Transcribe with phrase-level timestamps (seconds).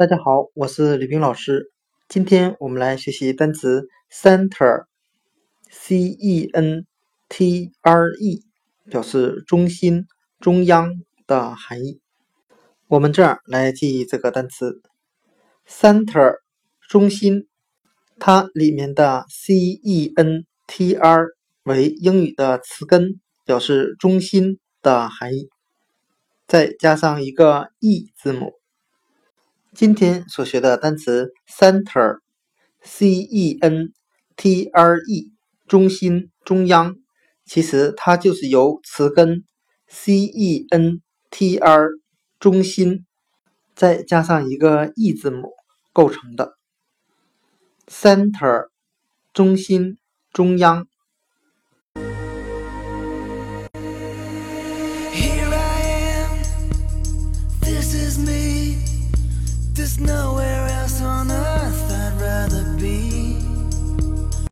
[0.00, 1.70] 大家好，我是李冰老师。
[2.08, 6.86] 今天我们来学习单词 center，c e n
[7.28, 8.42] t r e，
[8.88, 10.06] 表示中心、
[10.38, 10.94] 中央
[11.26, 12.00] 的含义。
[12.88, 14.80] 我们这儿来记忆这个单词
[15.68, 16.36] center，
[16.88, 17.46] 中心，
[18.18, 21.26] 它里面的 c e n t r
[21.64, 25.50] 为英语的词根，表示中心的含义，
[26.46, 28.59] 再加上一个 e 字母。
[29.72, 33.92] 今天所学的单词 center，c e n
[34.36, 35.30] t r e，
[35.68, 36.96] 中心、中央，
[37.44, 39.44] 其实它就是由词根
[39.86, 41.88] c e n t r，
[42.40, 43.06] 中心，
[43.76, 45.52] 再加上一个 e 字母
[45.92, 46.56] 构成的。
[47.86, 48.70] center，
[49.32, 49.98] 中心、
[50.32, 50.88] 中央。
[57.62, 58.59] this is me
[59.80, 62.79] There's nowhere else on earth I'd rather be.